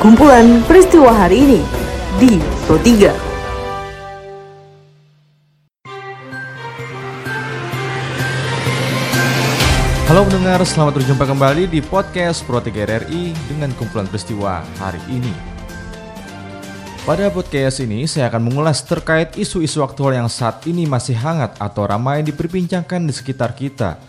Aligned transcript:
Kumpulan 0.00 0.64
peristiwa 0.64 1.12
hari 1.12 1.44
ini 1.44 1.60
di 2.16 2.40
Pro 2.64 2.80
3. 2.80 3.12
Halo 10.08 10.24
pendengar, 10.24 10.64
selamat 10.64 11.04
berjumpa 11.04 11.28
kembali 11.28 11.68
di 11.68 11.84
podcast 11.84 12.48
Pro 12.48 12.64
3 12.64 12.72
RRI 12.72 13.36
dengan 13.52 13.76
kumpulan 13.76 14.08
peristiwa 14.08 14.64
hari 14.80 15.04
ini. 15.12 15.36
Pada 17.04 17.28
podcast 17.28 17.84
ini, 17.84 18.08
saya 18.08 18.32
akan 18.32 18.48
mengulas 18.48 18.80
terkait 18.80 19.36
isu-isu 19.36 19.84
aktual 19.84 20.16
yang 20.16 20.32
saat 20.32 20.64
ini 20.64 20.88
masih 20.88 21.20
hangat 21.20 21.60
atau 21.60 21.84
ramai 21.84 22.24
diperbincangkan 22.24 23.04
di 23.04 23.12
sekitar 23.12 23.52
kita. 23.52 24.00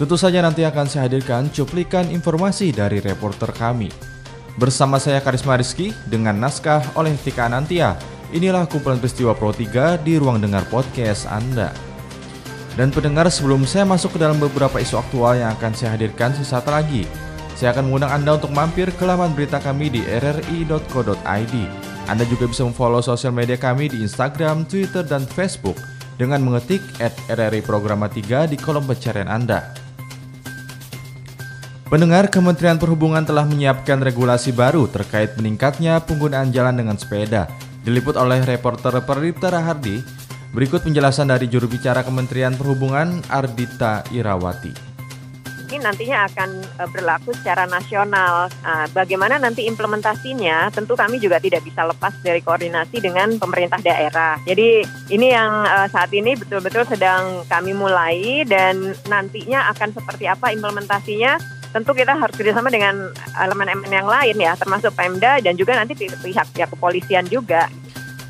Tentu 0.00 0.16
saja 0.16 0.40
nanti 0.40 0.64
akan 0.64 0.88
saya 0.88 1.12
hadirkan 1.12 1.52
cuplikan 1.52 2.08
informasi 2.08 2.72
dari 2.72 3.04
reporter 3.04 3.52
kami. 3.52 4.09
Bersama 4.58 4.98
saya 4.98 5.22
Karisma 5.22 5.54
Rizky 5.54 5.94
dengan 6.10 6.34
naskah 6.34 6.82
oleh 6.98 7.14
Tika 7.14 7.46
Anantia. 7.46 7.94
Inilah 8.34 8.66
kumpulan 8.66 8.98
peristiwa 8.98 9.34
Pro 9.34 9.54
3 9.54 10.02
di 10.02 10.18
ruang 10.18 10.42
dengar 10.42 10.66
podcast 10.66 11.30
Anda. 11.30 11.70
Dan 12.74 12.94
pendengar 12.94 13.26
sebelum 13.30 13.66
saya 13.66 13.86
masuk 13.86 14.14
ke 14.14 14.18
dalam 14.22 14.38
beberapa 14.38 14.78
isu 14.78 14.98
aktual 14.98 15.38
yang 15.38 15.54
akan 15.58 15.74
saya 15.74 15.98
hadirkan 15.98 16.30
sesaat 16.34 16.66
lagi, 16.70 17.06
saya 17.58 17.74
akan 17.74 17.90
mengundang 17.90 18.14
Anda 18.14 18.38
untuk 18.38 18.54
mampir 18.54 18.88
ke 18.94 19.04
laman 19.06 19.34
berita 19.34 19.58
kami 19.58 19.90
di 19.90 20.00
rri.co.id. 20.06 21.54
Anda 22.08 22.24
juga 22.26 22.50
bisa 22.50 22.62
memfollow 22.66 23.02
sosial 23.02 23.34
media 23.34 23.58
kami 23.58 23.90
di 23.90 24.02
Instagram, 24.02 24.66
Twitter, 24.66 25.02
dan 25.02 25.26
Facebook 25.26 25.78
dengan 26.18 26.42
mengetik 26.42 26.82
at 27.00 27.14
Programa 27.62 28.06
3 28.06 28.50
di 28.50 28.56
kolom 28.58 28.86
pencarian 28.86 29.30
Anda. 29.30 29.79
Pendengar 31.90 32.30
Kementerian 32.30 32.78
Perhubungan 32.78 33.26
telah 33.26 33.42
menyiapkan 33.42 33.98
regulasi 33.98 34.54
baru 34.54 34.86
terkait 34.86 35.34
meningkatnya 35.34 35.98
penggunaan 35.98 36.54
jalan 36.54 36.78
dengan 36.78 36.94
sepeda. 36.94 37.50
Diliput 37.82 38.14
oleh 38.14 38.46
reporter 38.46 38.94
Perdita 39.02 39.50
Rahardi, 39.50 39.98
berikut 40.54 40.86
penjelasan 40.86 41.34
dari 41.34 41.50
juru 41.50 41.66
bicara 41.66 42.06
Kementerian 42.06 42.54
Perhubungan 42.54 43.18
Ardita 43.26 44.06
Irawati. 44.14 44.89
Ini 45.70 45.78
nantinya 45.86 46.26
akan 46.26 46.50
eh, 46.82 46.88
berlaku 46.90 47.30
secara 47.30 47.62
nasional. 47.70 48.50
Nah, 48.66 48.90
bagaimana 48.90 49.38
nanti 49.38 49.70
implementasinya? 49.70 50.74
Tentu 50.74 50.98
kami 50.98 51.22
juga 51.22 51.38
tidak 51.38 51.62
bisa 51.62 51.86
lepas 51.86 52.10
dari 52.26 52.42
koordinasi 52.42 52.98
dengan 52.98 53.38
pemerintah 53.38 53.78
daerah. 53.78 54.34
Jadi 54.42 54.82
ini 55.14 55.30
yang 55.30 55.62
eh, 55.62 55.86
saat 55.86 56.10
ini 56.10 56.34
betul-betul 56.34 56.82
sedang 56.90 57.46
kami 57.46 57.70
mulai 57.70 58.42
dan 58.50 58.98
nantinya 59.06 59.70
akan 59.70 59.94
seperti 59.94 60.26
apa 60.26 60.50
implementasinya 60.50 61.38
tentu 61.70 61.94
kita 61.94 62.18
harus 62.18 62.34
kerjasama 62.34 62.66
dengan 62.66 63.14
elemen-elemen 63.38 63.94
yang 63.94 64.08
lain 64.10 64.36
ya, 64.42 64.58
termasuk 64.58 64.90
Pemda 64.90 65.38
dan 65.38 65.54
juga 65.54 65.78
nanti 65.78 65.94
pihak-pihak 65.94 66.74
kepolisian 66.74 67.30
juga. 67.30 67.70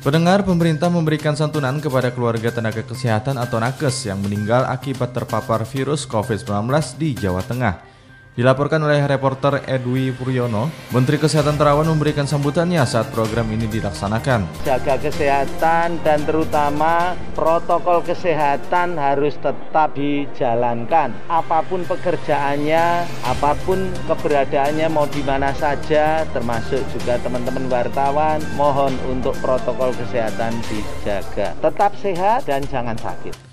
Pendengar 0.01 0.41
pemerintah 0.41 0.89
memberikan 0.89 1.37
santunan 1.37 1.77
kepada 1.77 2.09
keluarga 2.09 2.49
tenaga 2.49 2.81
kesehatan 2.81 3.37
atau 3.37 3.61
nakes 3.61 4.09
yang 4.09 4.17
meninggal 4.17 4.65
akibat 4.65 5.13
terpapar 5.13 5.61
virus 5.61 6.09
COVID-19 6.09 6.73
di 6.97 7.13
Jawa 7.13 7.45
Tengah. 7.45 7.85
Dilaporkan 8.31 8.79
oleh 8.79 9.03
reporter 9.03 9.59
Edwi 9.67 10.15
Puryono, 10.15 10.71
Menteri 10.95 11.19
Kesehatan 11.19 11.59
Terawan 11.59 11.83
memberikan 11.83 12.23
sambutannya 12.23 12.79
saat 12.87 13.11
program 13.11 13.43
ini 13.51 13.67
dilaksanakan. 13.67 14.63
Jaga 14.63 14.95
kesehatan 15.03 15.99
dan 15.99 16.23
terutama 16.23 17.19
protokol 17.35 17.99
kesehatan 18.07 18.95
harus 18.95 19.35
tetap 19.35 19.91
dijalankan. 19.99 21.11
Apa 21.27 21.59
pun 21.67 21.83
pekerjaannya, 21.83 23.03
apa 23.27 23.51
pun 23.67 23.91
keberadaannya 24.07 24.87
mau 24.87 25.11
di 25.11 25.27
mana 25.27 25.51
saja, 25.51 26.23
termasuk 26.31 26.79
juga 26.95 27.19
teman-teman 27.19 27.67
wartawan, 27.67 28.39
mohon 28.55 28.95
untuk 29.11 29.35
protokol 29.43 29.91
kesehatan 29.99 30.55
dijaga. 30.71 31.51
Tetap 31.59 31.99
sehat 31.99 32.47
dan 32.47 32.63
jangan 32.63 32.95
sakit. 32.95 33.50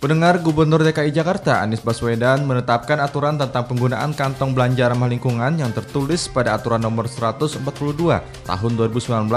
Pendengar 0.00 0.40
Gubernur 0.40 0.80
DKI 0.80 1.12
Jakarta 1.12 1.60
Anies 1.60 1.84
Baswedan 1.84 2.48
menetapkan 2.48 2.96
aturan 3.04 3.36
tentang 3.36 3.68
penggunaan 3.68 4.16
kantong 4.16 4.56
belanja 4.56 4.88
ramah 4.88 5.12
lingkungan 5.12 5.60
yang 5.60 5.76
tertulis 5.76 6.24
pada 6.24 6.56
aturan 6.56 6.80
nomor 6.80 7.04
142 7.04 7.60
tahun 8.48 8.72
2019 8.80 9.28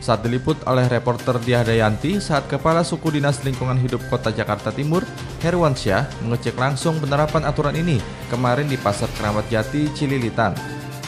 saat 0.00 0.24
diliput 0.24 0.56
oleh 0.64 0.88
reporter 0.88 1.36
Diah 1.44 1.60
Dayanti 1.60 2.24
saat 2.24 2.48
Kepala 2.48 2.88
Suku 2.88 3.20
Dinas 3.20 3.44
Lingkungan 3.44 3.76
Hidup 3.76 4.00
Kota 4.08 4.32
Jakarta 4.32 4.72
Timur, 4.72 5.04
Herwansyah, 5.44 6.24
mengecek 6.24 6.56
langsung 6.56 6.96
penerapan 6.96 7.44
aturan 7.44 7.76
ini 7.76 8.00
kemarin 8.32 8.72
di 8.72 8.80
Pasar 8.80 9.12
Keramat 9.20 9.44
Jati, 9.52 9.92
Cililitan. 9.92 10.56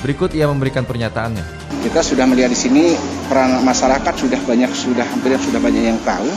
Berikut 0.05 0.37
ia 0.37 0.45
memberikan 0.45 0.84
pernyataannya. 0.84 1.72
Kita 1.89 2.05
sudah 2.05 2.28
melihat 2.28 2.53
di 2.53 2.61
sini 2.61 2.93
peran 3.33 3.65
masyarakat 3.65 4.12
sudah 4.12 4.41
banyak 4.45 4.69
sudah 4.77 5.09
hampir 5.09 5.33
sudah 5.41 5.56
banyak 5.56 5.89
yang 5.89 6.01
tahu 6.05 6.28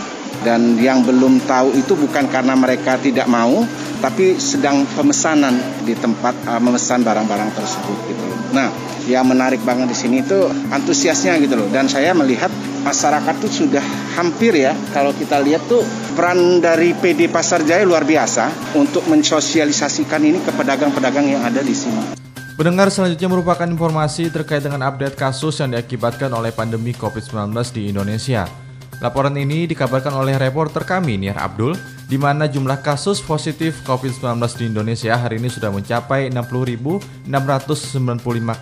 dan 0.41 0.79
yang 0.79 1.03
belum 1.03 1.43
tahu 1.43 1.75
itu 1.75 1.93
bukan 1.97 2.29
karena 2.29 2.53
mereka 2.53 2.95
tidak 3.01 3.25
mau 3.27 3.65
tapi 3.97 4.37
sedang 4.37 4.85
pemesanan 4.93 5.57
di 5.83 5.97
tempat 5.97 6.37
uh, 6.45 6.61
memesan 6.61 7.01
barang-barang 7.01 7.51
tersebut 7.57 7.97
gitu 8.07 8.27
Nah, 8.55 8.71
yang 9.07 9.27
menarik 9.27 9.59
banget 9.63 9.91
di 9.91 9.97
sini 9.97 10.23
itu 10.23 10.47
antusiasnya 10.71 11.39
gitu 11.43 11.59
loh 11.59 11.67
dan 11.71 11.87
saya 11.87 12.15
melihat 12.15 12.51
masyarakat 12.83 13.35
tuh 13.43 13.51
sudah 13.51 13.83
hampir 14.15 14.55
ya 14.55 14.71
kalau 14.95 15.11
kita 15.11 15.39
lihat 15.43 15.63
tuh 15.67 15.83
peran 16.15 16.63
dari 16.63 16.95
PD 16.95 17.27
Pasar 17.27 17.63
Jaya 17.63 17.83
luar 17.83 18.07
biasa 18.07 18.75
untuk 18.79 19.03
mensosialisasikan 19.07 20.21
ini 20.23 20.39
ke 20.43 20.51
pedagang-pedagang 20.55 21.27
yang 21.27 21.43
ada 21.43 21.59
di 21.59 21.75
sini. 21.75 22.15
Pendengar 22.57 22.89
selanjutnya 22.89 23.29
merupakan 23.29 23.69
informasi 23.69 24.33
terkait 24.33 24.65
dengan 24.65 24.81
update 24.89 25.13
kasus 25.13 25.61
yang 25.61 25.77
diakibatkan 25.77 26.33
oleh 26.33 26.49
pandemi 26.49 26.89
COVID-19 26.89 27.53
di 27.69 27.93
Indonesia. 27.93 28.66
Laporan 28.97 29.37
ini 29.37 29.69
dikabarkan 29.69 30.09
oleh 30.09 30.41
reporter 30.41 30.81
kami 30.81 31.21
Niar 31.21 31.37
Abdul, 31.37 31.77
di 32.09 32.17
mana 32.17 32.49
jumlah 32.49 32.81
kasus 32.81 33.21
positif 33.21 33.85
COVID-19 33.85 34.41
di 34.57 34.63
Indonesia 34.73 35.13
hari 35.13 35.37
ini 35.37 35.53
sudah 35.53 35.69
mencapai 35.69 36.33
60.695 36.33 37.29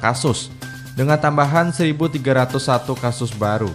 kasus, 0.04 0.52
dengan 0.92 1.16
tambahan 1.16 1.72
1.301 1.72 2.20
kasus 3.00 3.32
baru. 3.32 3.72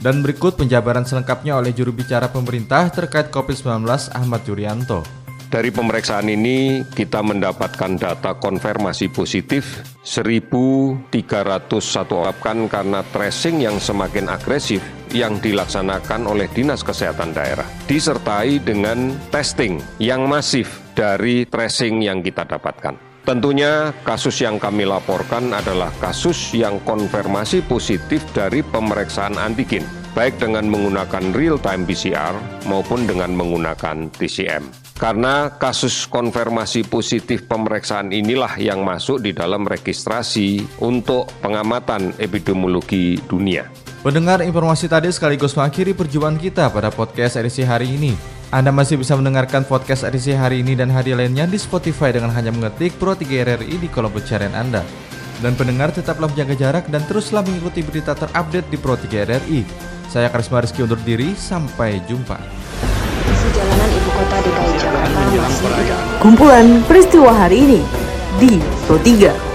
Dan 0.00 0.24
berikut 0.24 0.58
penjabaran 0.58 1.06
selengkapnya 1.06 1.54
oleh 1.60 1.70
juru 1.70 1.94
bicara 1.94 2.26
pemerintah 2.26 2.90
terkait 2.90 3.30
COVID-19 3.30 3.86
Ahmad 4.10 4.42
Yuryanto. 4.48 5.06
Dari 5.50 5.74
pemeriksaan 5.74 6.30
ini 6.30 6.86
kita 6.86 7.26
mendapatkan 7.26 7.98
data 7.98 8.38
konfirmasi 8.38 9.10
positif 9.10 9.82
1.301 10.06 11.10
kan 12.38 12.58
karena 12.70 13.02
tracing 13.10 13.58
yang 13.58 13.82
semakin 13.82 14.30
agresif 14.30 14.78
yang 15.10 15.42
dilaksanakan 15.42 16.30
oleh 16.30 16.46
Dinas 16.54 16.86
Kesehatan 16.86 17.34
Daerah 17.34 17.66
disertai 17.90 18.62
dengan 18.62 19.10
testing 19.34 19.82
yang 19.98 20.30
masif 20.30 20.78
dari 20.94 21.42
tracing 21.50 21.98
yang 21.98 22.22
kita 22.22 22.46
dapatkan. 22.46 23.09
Tentunya 23.20 23.92
kasus 24.02 24.40
yang 24.40 24.56
kami 24.56 24.88
laporkan 24.88 25.52
adalah 25.52 25.92
kasus 26.00 26.56
yang 26.56 26.80
konfirmasi 26.88 27.60
positif 27.68 28.24
dari 28.32 28.64
pemeriksaan 28.64 29.36
antigen 29.36 29.84
baik 30.12 30.42
dengan 30.42 30.66
menggunakan 30.66 31.30
real 31.34 31.56
time 31.62 31.86
PCR 31.86 32.34
maupun 32.66 33.06
dengan 33.06 33.30
menggunakan 33.34 34.10
TCM. 34.10 34.66
Karena 35.00 35.48
kasus 35.56 36.04
konfirmasi 36.04 36.84
positif 36.84 37.48
pemeriksaan 37.48 38.12
inilah 38.12 38.52
yang 38.60 38.84
masuk 38.84 39.24
di 39.24 39.32
dalam 39.32 39.64
registrasi 39.64 40.60
untuk 40.84 41.24
pengamatan 41.40 42.12
epidemiologi 42.20 43.16
dunia. 43.24 43.64
Pendengar 44.04 44.44
informasi 44.44 44.92
tadi 44.92 45.08
sekaligus 45.08 45.56
mengakhiri 45.56 45.96
perjumpaan 45.96 46.36
kita 46.36 46.68
pada 46.68 46.92
podcast 46.92 47.40
edisi 47.40 47.64
hari 47.64 47.96
ini. 47.96 48.39
Anda 48.50 48.74
masih 48.74 48.98
bisa 48.98 49.14
mendengarkan 49.14 49.62
podcast 49.62 50.02
edisi 50.02 50.34
hari 50.34 50.66
ini 50.66 50.74
dan 50.74 50.90
hari 50.90 51.14
lainnya 51.14 51.46
di 51.46 51.54
Spotify 51.54 52.10
dengan 52.10 52.34
hanya 52.34 52.50
mengetik 52.50 52.98
Pro 52.98 53.14
3 53.14 53.46
RRI 53.46 53.78
di 53.78 53.86
kolom 53.86 54.10
pencarian 54.10 54.50
Anda. 54.58 54.82
Dan 55.38 55.54
pendengar 55.54 55.94
tetaplah 55.94 56.26
menjaga 56.26 56.58
jarak 56.58 56.90
dan 56.90 56.98
teruslah 57.06 57.46
mengikuti 57.46 57.86
berita 57.86 58.10
terupdate 58.18 58.66
di 58.66 58.74
Pro 58.74 58.98
3 58.98 59.06
RRI. 59.06 59.62
Saya 60.10 60.34
Karisma 60.34 60.66
Rizky 60.66 60.82
undur 60.82 60.98
diri, 61.06 61.30
sampai 61.38 62.02
jumpa. 62.10 62.42
Jalanan 63.54 63.90
Ibu 63.94 64.10
Kota 64.18 64.36
DKI 64.42 64.74
Jakarta 64.82 65.20
masih... 65.30 66.18
Kumpulan 66.18 66.66
peristiwa 66.90 67.30
hari 67.30 67.56
ini 67.62 67.80
di 68.42 68.58
Pro 68.90 68.98
3. 68.98 69.49